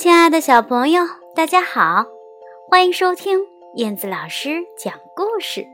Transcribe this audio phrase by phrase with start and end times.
[0.00, 1.02] 亲爱的小朋友，
[1.34, 2.06] 大家好，
[2.70, 3.40] 欢迎收听
[3.74, 5.66] 燕子老师讲故事。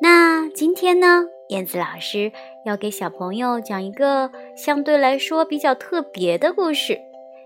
[0.00, 2.32] 那今天呢，燕子老师
[2.64, 6.98] 要给小朋友讲一个相对来说比较特别的故事，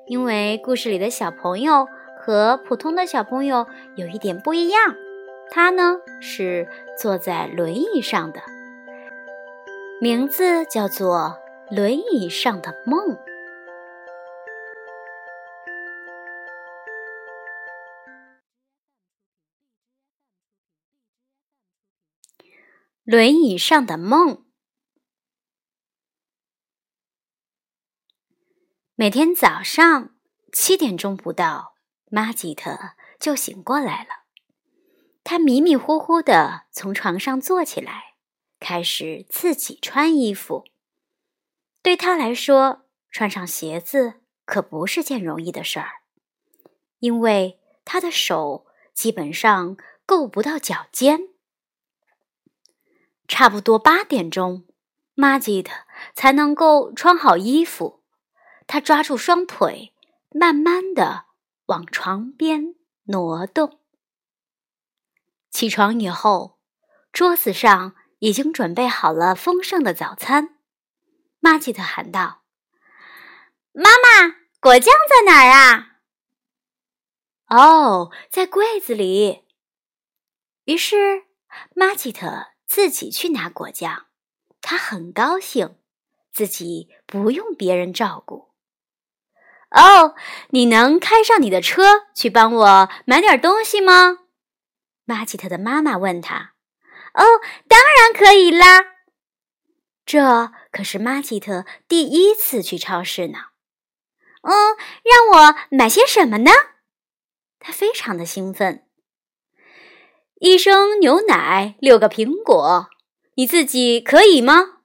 [0.07, 1.89] 因为故事里的小朋友
[2.21, 3.67] 和普通的小朋友
[3.97, 4.79] 有一点不一样。
[5.51, 8.39] 他呢是坐在轮椅上的，
[10.01, 11.39] 名字叫做
[11.75, 13.09] 《轮椅上的梦》。
[23.07, 24.45] 轮椅上的梦。
[28.97, 30.17] 每天早上
[30.53, 31.77] 七点钟不到，
[32.11, 34.25] 玛吉特就醒过来了。
[35.23, 38.17] 他迷迷糊糊的从床上坐起来，
[38.59, 40.65] 开始自己穿衣服。
[41.83, 46.01] 对他来说，穿上鞋子可不是件容易的事儿，
[46.99, 51.36] 因为他的手基本上够不到脚尖。
[53.29, 54.67] 差不多八点钟，
[55.15, 55.73] 玛吉特
[56.15, 58.03] 才能够穿好衣服。
[58.67, 59.95] 他抓住双腿，
[60.31, 61.27] 慢慢的
[61.67, 63.81] 往床边挪动。
[65.51, 66.59] 起床以后，
[67.13, 70.59] 桌子上已经准备好了丰盛的早餐。
[71.39, 72.43] 玛吉特喊道
[73.73, 75.99] ：“妈妈，果酱在哪儿啊
[77.49, 79.45] ？”“哦，在柜子里。”
[80.67, 81.25] 于是
[81.75, 82.56] 玛吉特。
[82.67, 84.07] 自己去拿果酱，
[84.61, 85.77] 他很高兴，
[86.33, 88.51] 自己不用别人照顾。
[89.71, 90.15] 哦，
[90.51, 94.19] 你能开上你的车去帮我买点东西吗？
[95.05, 96.55] 玛吉特的妈妈问他。
[97.15, 97.25] 哦，
[97.69, 98.85] 当然可以啦。
[100.05, 103.39] 这可是玛吉特第一次去超市呢。
[104.43, 106.51] 嗯，让我买些什么呢？
[107.59, 108.86] 他非常的兴奋。
[110.39, 112.91] 一升牛奶，六个苹果，
[113.37, 114.81] 你自己可以吗？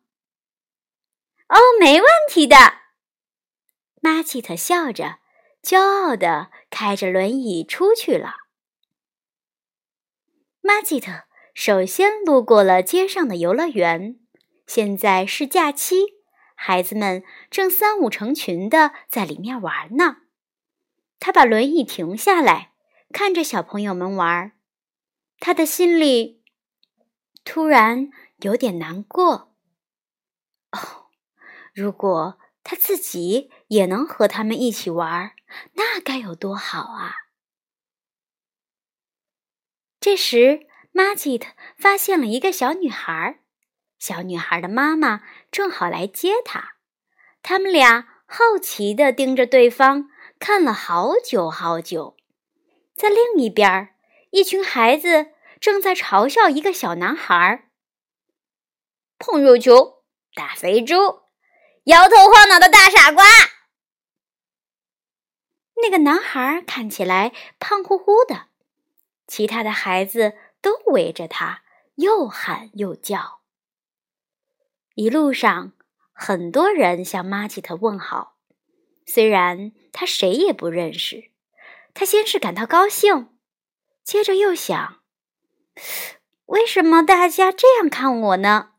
[1.50, 2.56] 哦，没问题的。
[4.02, 5.18] 玛吉特笑着，
[5.62, 8.36] 骄傲的开着轮椅出去了。
[10.62, 11.24] 玛吉特
[11.54, 14.18] 首先路过了街上的游乐园，
[14.66, 16.06] 现在是假期，
[16.56, 20.20] 孩子们正三五成群的在里面玩呢。
[21.20, 22.72] 他把轮椅停下来，
[23.12, 24.54] 看着小朋友们玩。
[25.42, 26.44] 他的心里
[27.44, 29.56] 突然有点难过。
[30.72, 31.08] 哦，
[31.74, 35.34] 如果他自己也能和他们一起玩，
[35.74, 37.16] 那该有多好啊！
[40.00, 43.42] 这时，玛吉特发现了一个小女孩，
[43.98, 46.76] 小女孩的妈妈正好来接她。
[47.42, 50.08] 他们俩好奇地盯着对方，
[50.40, 52.16] 看了好久好久。
[52.96, 53.96] 在另一边
[54.32, 55.28] 一群孩子
[55.60, 57.70] 正在嘲笑一个小男孩儿
[59.20, 60.04] ：“碰肉球，
[60.34, 60.96] 大肥猪，
[61.84, 63.26] 摇头晃脑的大傻瓜。”
[65.84, 68.48] 那个男孩看起来胖乎乎的，
[69.28, 71.64] 其他的孩子都围着他，
[71.96, 73.42] 又喊又叫。
[74.96, 75.74] 一路上，
[76.14, 78.38] 很多人向玛吉特问好，
[79.06, 81.32] 虽然他谁也不认识。
[81.94, 83.28] 他先是感到高兴。
[84.04, 85.02] 接着又想，
[86.48, 88.72] 为什么大家这样看我呢？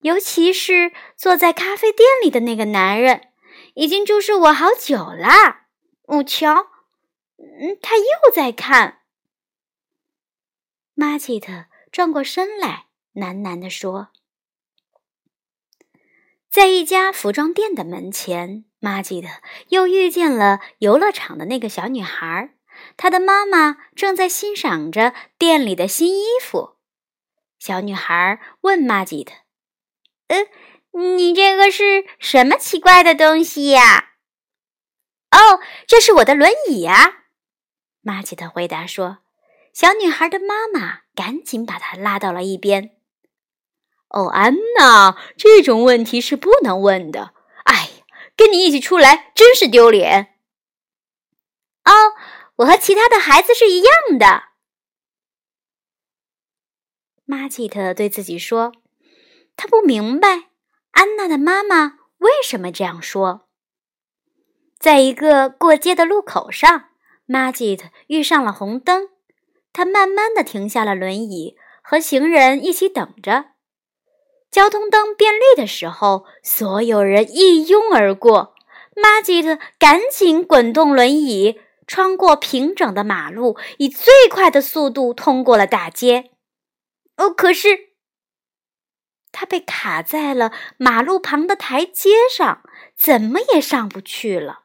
[0.00, 3.32] 尤其是坐在咖啡店里的那个男人，
[3.74, 5.66] 已经注视我好久了。
[6.04, 6.68] 我瞧，
[7.36, 9.00] 嗯，他又在看。
[10.94, 14.08] 玛吉特转过身来，喃喃地说
[16.48, 19.28] ：“在一家服装店的门前，玛吉特
[19.68, 22.54] 又遇见了游乐场的那个小女孩。”
[22.98, 26.76] 他的妈妈正在欣赏着店里的新衣服。
[27.58, 29.32] 小女孩问玛吉特
[30.28, 30.48] ：“呃，
[31.00, 34.14] 你这个是什么奇怪的东西呀
[35.30, 37.24] ？”“哦，这是我的轮椅呀。”
[38.02, 39.18] 玛吉特回答说。
[39.72, 42.96] 小女孩的妈妈赶紧把她拉到了一边。
[44.10, 47.32] “哦，安娜，这种问题是不能问的。
[47.62, 47.90] 哎，
[48.34, 50.34] 跟你一起出来真是丢脸。
[51.86, 51.92] ”“哦。”
[52.58, 54.48] 我和其他的孩子是一样的，
[57.24, 58.72] 玛吉特对自己说
[59.56, 60.48] ：“他不明白
[60.90, 63.48] 安娜的妈妈为什么这样说。”
[64.76, 66.86] 在一个过街的路口上，
[67.26, 69.08] 玛吉特遇上了红灯，
[69.72, 73.52] 他慢慢的停下了轮椅，和行人一起等着。
[74.50, 78.56] 交通灯变绿的时候，所有人一拥而过，
[78.96, 86.30] 玛吉特赶紧滚动轮椅，穿过平整的马路，以最快的速度通过了大街。
[87.16, 87.94] 哦，可是
[89.32, 92.62] 他被卡在了马路旁的台阶上，
[92.94, 94.64] 怎么也上不去了。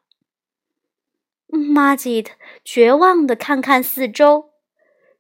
[1.48, 2.34] 玛吉特
[2.66, 4.52] 绝望地看看四周，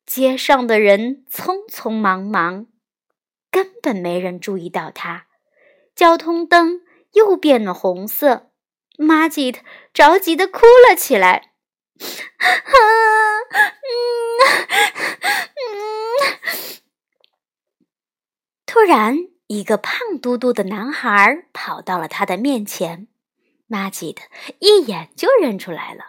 [0.05, 2.67] 街上的人匆匆忙忙，
[3.49, 5.27] 根本没人注意到他。
[5.95, 6.81] 交通灯
[7.13, 8.51] 又变了红色，
[8.97, 9.61] 玛吉特
[9.93, 11.52] 着急的哭了起来。
[12.37, 12.47] 啊，
[13.83, 13.93] 嗯，
[15.57, 16.81] 嗯。
[18.65, 19.17] 突然，
[19.47, 23.07] 一个胖嘟嘟的男孩跑到了他的面前，
[23.67, 24.25] 玛吉特
[24.59, 26.03] 一眼就认出来了，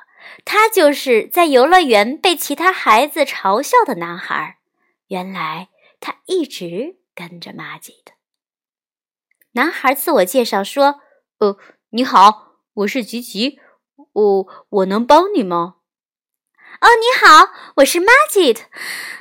[0.45, 4.59] 他就是在游乐园被其他孩子嘲笑的男孩。
[5.09, 5.69] 原来
[6.01, 8.15] 他一直跟着玛吉特。
[9.53, 11.01] 男孩自我介绍说
[11.39, 11.59] ：“呃，
[11.91, 13.61] 你好，我是吉吉，
[14.13, 15.77] 我我能帮你吗
[16.85, 18.59] ？”“哦，你好，我是 Magic，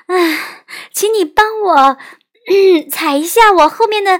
[0.08, 1.98] 哎，请你帮我
[2.92, 4.20] 踩一下我后面的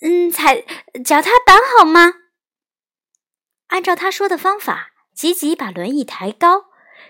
[0.00, 0.64] 嗯踩
[1.04, 2.14] 脚踏板好吗？”
[3.70, 6.64] 按照他说的方法，吉吉把轮椅抬高，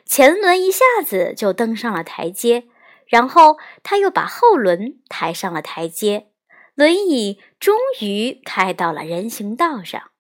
[0.05, 2.69] 前轮一下子就登上了台阶，
[3.07, 6.29] 然后他又把后轮抬上了台阶。
[6.75, 10.11] 轮椅终于开到了人行道上，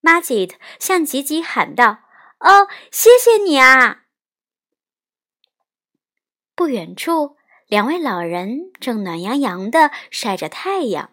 [0.00, 1.98] 玛吉特向吉吉喊道
[2.40, 3.99] ：“哦，谢谢你啊！”
[6.60, 7.36] 不远处，
[7.68, 11.12] 两位老人正暖洋洋地晒着太阳。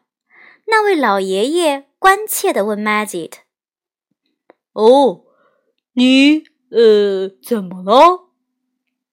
[0.66, 3.32] 那位老爷爷关切地问 Maggie：“
[4.74, 5.24] 哦，
[5.94, 8.28] 你呃，怎么了？”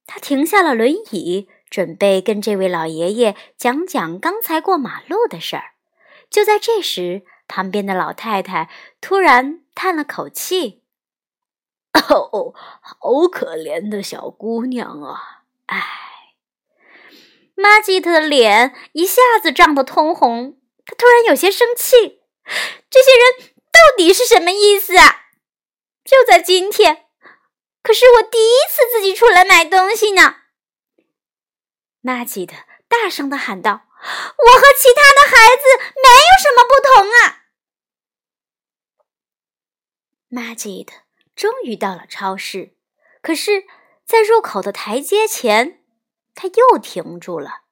[0.09, 1.49] 他停下了轮椅。
[1.71, 5.75] 准备跟这位老爷爷讲讲刚才过马路的事儿。
[6.29, 8.69] 就在这时，旁边的老太太
[9.01, 10.83] 突然叹了口气
[12.11, 15.81] ：“哦，好可怜的小姑娘啊！”唉，
[17.55, 22.23] 玛吉特的脸一下子涨得通红，她突然有些生气
[22.91, 25.27] ：“这些人到底是什么意思啊？
[26.05, 27.07] 就在今天，
[27.83, 30.37] 可是我第一次自己出来买东西呢。”
[32.03, 32.57] 玛吉特
[32.89, 35.63] 大声的喊道：“我和其他的孩子
[36.03, 37.45] 没有什么不同啊！”
[40.29, 40.97] 玛吉特
[41.37, 42.77] 终于到了超市，
[43.23, 43.65] 可是，
[44.05, 45.84] 在入口的台阶前，
[46.35, 47.63] 他又停住了。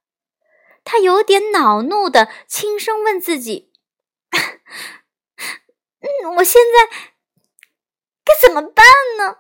[0.85, 3.73] 他有点恼怒的轻声问自己
[6.01, 7.13] ：“嗯，我现在
[8.25, 8.85] 该怎么办
[9.19, 9.39] 呢？”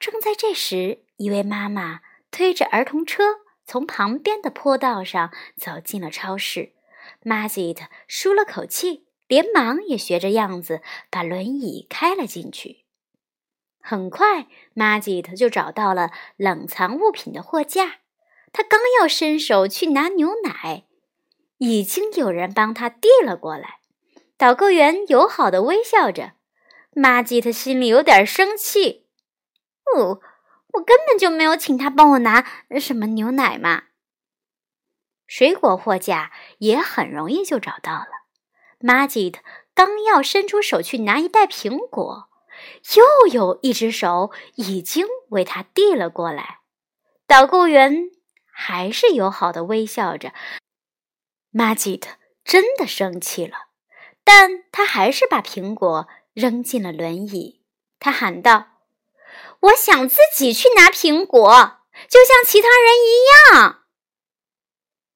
[0.00, 2.00] 正在这时，一位妈妈
[2.30, 3.46] 推着儿童车。
[3.68, 6.76] 从旁边的坡道上走进了超市，
[7.24, 12.85] 玛吉特舒了口气，连忙也学着样子把轮椅开了进去。
[13.88, 18.00] 很快，玛吉特就找到了冷藏物品的货架。
[18.52, 20.86] 他刚要伸手去拿牛奶，
[21.58, 23.78] 已经有人帮他递了过来。
[24.36, 26.32] 导购员友好的微笑着，
[26.94, 29.06] 玛吉特心里有点生气。
[29.94, 30.20] 哦。
[30.72, 32.44] 我根本就没有请他帮我拿
[32.78, 33.84] 什么牛奶嘛。
[35.26, 38.08] 水果货架也很容易就找到了。
[38.80, 39.40] 玛吉特
[39.72, 42.28] 刚要伸出手去拿一袋苹果，
[42.96, 46.60] 又有一只手已经为他递了过来。
[47.26, 48.10] 导购员
[48.52, 50.32] 还是友好的微笑着。
[51.50, 53.68] 玛吉特真的生气了，
[54.24, 57.62] 但他还是把苹果扔进了轮椅。
[57.98, 58.72] 他喊道。
[59.60, 63.84] 我想自己去拿苹果，就像其他人一样。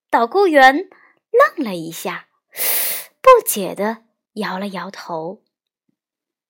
[0.08, 0.88] 导购员
[1.30, 2.28] 愣了一下，
[3.20, 4.04] 不解的
[4.34, 5.42] 摇了摇头。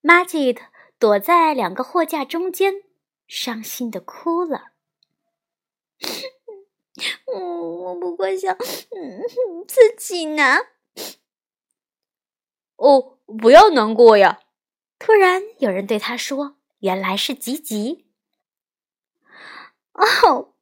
[0.00, 0.64] 玛吉特
[1.00, 2.82] 躲在两个货架中间，
[3.26, 4.72] 伤心的哭了。
[7.26, 7.38] 我
[7.88, 8.56] 我不过想
[9.66, 10.58] 自己拿。
[12.76, 14.40] 哦，不要难过呀！
[14.98, 16.56] 突然有人对他说。
[16.80, 18.06] 原来是吉吉。
[19.92, 20.54] 哦，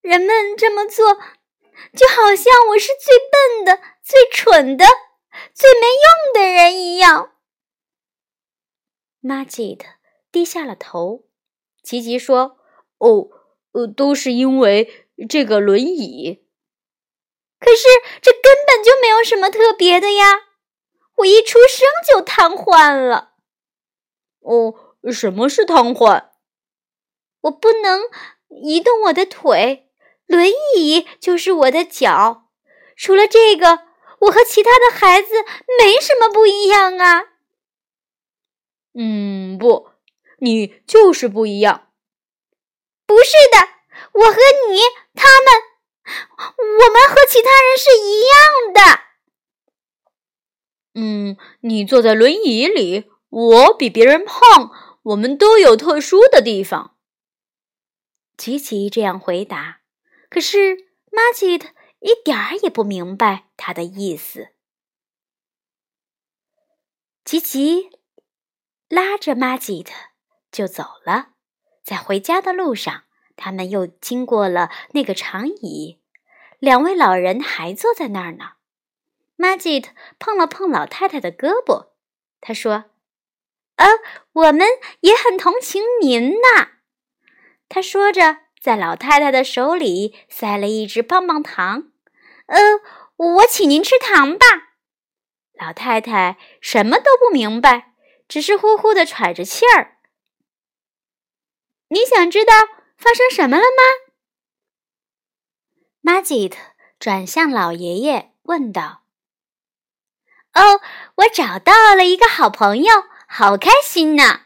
[0.00, 1.14] 人们这么做，
[1.96, 4.84] 就好像我是最笨的、最蠢的、
[5.52, 7.33] 最没用的人一样。
[9.26, 9.86] 玛吉特
[10.30, 11.24] 低下了头。
[11.82, 12.58] 吉吉说
[12.98, 13.30] ：“哦，
[13.72, 16.44] 呃，都是因为这个轮椅。
[17.58, 17.86] 可是
[18.20, 20.48] 这根本就没有什么特别的呀！
[21.16, 23.32] 我一出生就瘫痪了。”
[24.40, 24.80] 哦。
[25.12, 26.30] 什么是瘫痪？
[27.42, 28.04] 我不能
[28.48, 29.90] 移动我的腿，
[30.24, 32.48] 轮椅就是我的脚。
[32.96, 33.80] 除了这个，
[34.20, 35.28] 我和其他的孩子
[35.78, 37.33] 没什么不一样啊。
[38.94, 39.90] 嗯，不，
[40.38, 41.90] 你就是不一样。
[43.06, 43.58] 不是的，
[44.12, 44.38] 我和
[44.70, 44.78] 你，
[45.14, 45.52] 他们，
[46.58, 48.80] 我们和其他人是一样的。
[50.94, 54.70] 嗯，你坐在轮椅里，我比别人胖，
[55.02, 56.96] 我们都有特殊的地方。
[58.36, 59.80] 吉吉这样回答，
[60.30, 61.68] 可是玛奇特
[62.00, 64.48] 一点儿也不明白他的意思。
[67.24, 67.90] 吉吉
[68.88, 69.92] 拉着玛吉特
[70.52, 71.28] 就走了，
[71.82, 73.04] 在回家的路上，
[73.36, 76.00] 他们又经过了那个长椅，
[76.58, 78.52] 两位老人还坐在那儿呢。
[79.36, 81.88] 玛吉特碰了碰老太太的胳膊，
[82.40, 82.84] 他说
[83.76, 83.88] ：“呃，
[84.32, 84.66] 我们
[85.00, 86.68] 也很同情您呐。”
[87.68, 91.90] 他说着，在老太太的手里塞了一只棒棒糖。
[92.46, 92.58] “呃，
[93.16, 94.46] 我请您吃糖吧。”
[95.58, 97.93] 老太太什么都不明白，
[98.28, 99.98] 只是呼呼的喘着气儿。
[101.88, 102.52] 你想知道
[102.96, 104.14] 发生什么了吗？
[106.00, 106.58] 玛吉特
[106.98, 109.04] 转向老爷爷问道。
[110.52, 110.80] 哦，
[111.16, 114.42] 我找到了一个好朋友，好开心呢！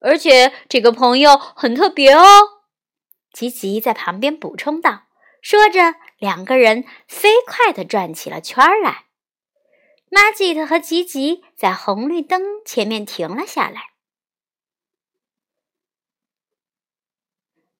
[0.00, 2.24] 而且这个朋友很特别哦。
[3.32, 5.06] 吉吉在旁边补充道，
[5.42, 9.06] 说着，两个人飞快地转起了圈来。
[10.14, 13.90] 玛吉特和吉吉在红绿灯前面停了下来。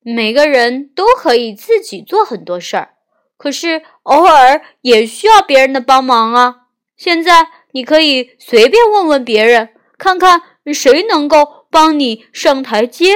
[0.00, 2.97] 每个人都可以自己做很多事儿，
[3.37, 6.67] 可是偶尔也需要别人的帮忙啊。
[6.97, 13.14] 现在你可以随便问问别人，看看谁能够帮你上台阶。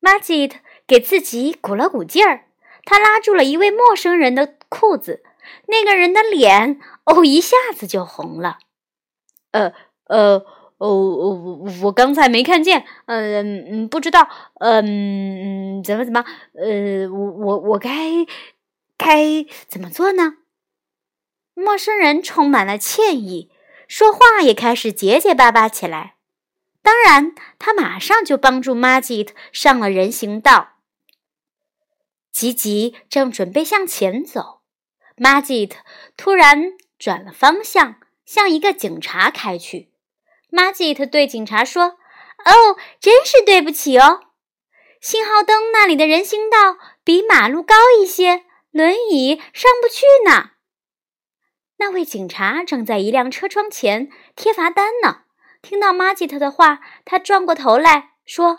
[0.00, 2.45] 玛吉特给自己鼓了鼓劲儿，
[2.86, 5.22] 他拉住了一位陌生人的裤子，
[5.66, 8.58] 那个人的脸哦一下子就红了。
[9.50, 9.74] 呃
[10.04, 10.44] 呃
[10.78, 14.28] 哦我我刚才没看见，嗯嗯不知道，
[14.60, 16.24] 嗯嗯怎么怎么，
[16.54, 17.90] 呃我我我该
[18.96, 20.36] 该怎么做呢？
[21.54, 23.50] 陌生人充满了歉意，
[23.88, 26.14] 说话也开始结结巴巴起来。
[26.82, 30.75] 当然，他马上就帮助玛吉特上了人行道。
[32.36, 34.60] 吉吉正准备向前走，
[35.16, 35.78] 玛吉特
[36.18, 39.90] 突然转了方向，向一个警察开去。
[40.50, 41.96] 玛吉特对警察说
[42.44, 44.20] ：“哦，真是对不起哦，
[45.00, 50.50] 信号灯那里的人行道比马路高一些，轮椅上不去呢。”
[51.80, 55.22] 那位警察正在一辆车窗前贴罚单呢。
[55.62, 58.58] 听到玛吉特的话，他转过头来说：“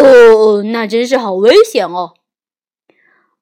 [0.00, 2.14] 哦，那真是好危险哦！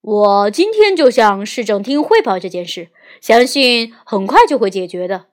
[0.02, 2.90] 我今天就向市政厅汇报这件事，
[3.21, 5.30] 相信很快就会解决的。”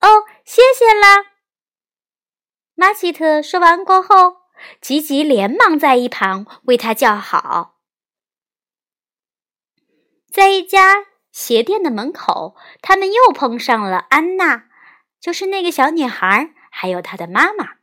[0.00, 1.26] 哦，谢谢啦。
[2.74, 4.36] 玛吉特说完过后，
[4.80, 7.76] 吉吉连忙在一旁为他叫好。
[10.30, 11.06] 在一家。
[11.32, 14.66] 鞋店的门口，他们又碰上了安娜，
[15.18, 17.76] 就是那个小女孩，还有她的妈妈。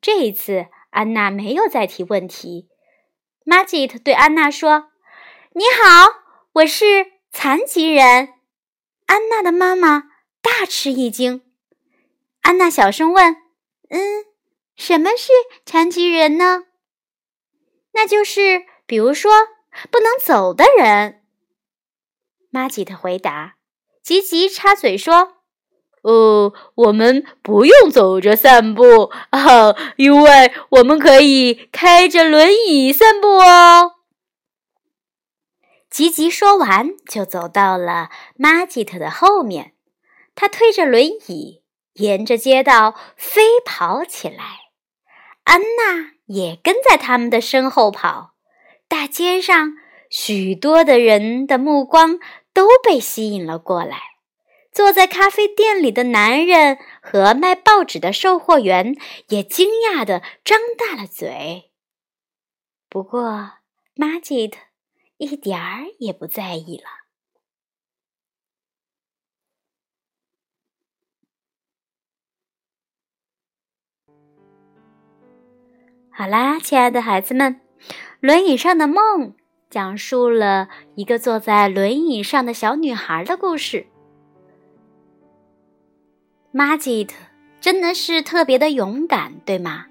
[0.00, 2.68] 这一次，安娜没有再提问题。
[3.44, 4.91] 玛吉特对安娜说
[5.54, 6.22] ：“你好，
[6.54, 6.84] 我是
[7.30, 8.30] 残疾人。”
[9.04, 10.04] 安娜的妈妈
[10.40, 11.42] 大吃一惊。
[12.40, 13.36] 安娜小声问
[13.90, 14.24] ：“嗯，
[14.76, 15.30] 什么是
[15.66, 16.62] 残疾人呢
[17.92, 19.30] ？”“那就是，比如说，
[19.90, 21.22] 不能走的人。”
[22.50, 23.56] 玛吉特回答
[24.02, 25.34] ：“吉吉插嘴说，
[26.00, 33.96] 哦，我们不用走着散步啊，因为我们可以开着轮椅散步哦。”
[35.92, 39.74] 吉吉说完，就走到了玛吉特的后面，
[40.34, 44.42] 他推着轮椅沿着街道飞跑起来，
[45.44, 48.34] 安娜也跟在他们的身后跑。
[48.88, 49.74] 大街上，
[50.10, 52.18] 许多的人的目光。
[52.54, 53.98] 都被吸引了过来。
[54.72, 58.94] 坐在咖啡店里的男人和卖报纸的售货员
[59.28, 61.70] 也惊讶地张大了嘴。
[62.90, 63.52] 不过，
[63.94, 64.58] 玛吉特
[65.22, 66.84] 一点儿也不在意了。
[76.10, 77.60] 好啦，亲爱的孩子们，
[78.18, 79.36] 轮椅上的梦。
[79.70, 83.86] 讲述了一个坐在轮椅上的小女孩的故事。
[86.50, 87.14] 玛吉特
[87.60, 89.86] 真的是特别的勇敢，对吗？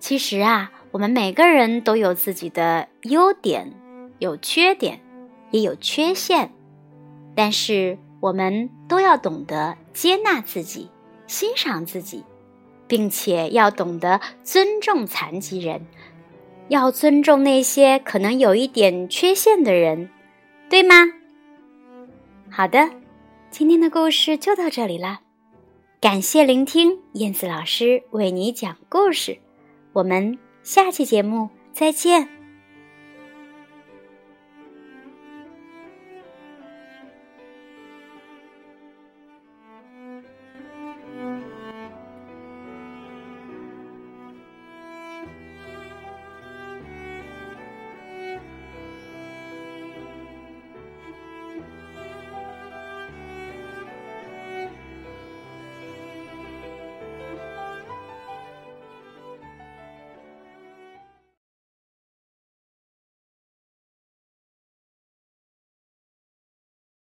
[0.00, 3.72] 其实啊，我们每个人都有自己的优点，
[4.18, 5.00] 有缺点，
[5.50, 6.52] 也有缺陷，
[7.34, 10.88] 但是我们都要懂得接纳自己，
[11.26, 12.24] 欣赏自己，
[12.86, 15.86] 并且要懂得尊重残疾人，
[16.68, 20.10] 要尊重那些可能有一点缺陷的人，
[20.68, 20.94] 对吗？
[22.50, 22.90] 好的，
[23.50, 25.20] 今天的故事就到这里了。
[26.00, 29.38] 感谢聆听燕子老师为你讲故事，
[29.92, 32.35] 我们下期节目再见。